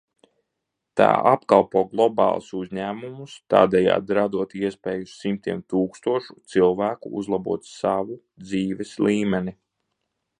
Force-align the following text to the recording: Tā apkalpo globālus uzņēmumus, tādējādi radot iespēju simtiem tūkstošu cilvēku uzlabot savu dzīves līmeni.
Tā 0.99 1.07
apkalpo 1.31 1.81
globālus 1.89 2.47
uzņēmumus, 2.59 3.35
tādējādi 3.55 4.17
radot 4.19 4.55
iespēju 4.61 5.11
simtiem 5.11 5.61
tūkstošu 5.75 6.37
cilvēku 6.55 7.13
uzlabot 7.21 7.69
savu 7.73 8.17
dzīves 8.47 8.95
līmeni. 9.09 9.55